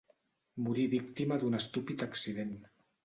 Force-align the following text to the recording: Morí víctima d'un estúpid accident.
Morí 0.67 0.85
víctima 0.95 1.37
d'un 1.43 1.59
estúpid 1.59 2.07
accident. 2.07 2.57